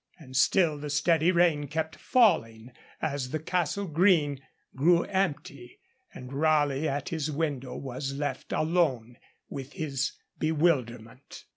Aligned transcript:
And 0.17 0.35
still 0.35 0.79
the 0.79 0.89
steady 0.89 1.31
rain 1.31 1.67
kept 1.67 1.95
falling 1.95 2.71
as 3.03 3.29
the 3.29 3.37
Castle 3.37 3.85
Green 3.85 4.41
grew 4.75 5.03
empty, 5.03 5.77
and 6.11 6.33
Raleigh 6.33 6.89
at 6.89 7.09
his 7.09 7.29
window 7.29 7.75
was 7.75 8.13
left 8.15 8.51
alone 8.51 9.19
with 9.47 9.73
his 9.73 10.13
bewilderment. 10.39 11.45